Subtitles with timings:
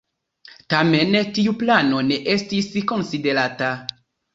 [0.73, 3.75] Tamen tiu plano ne estis konsiderata.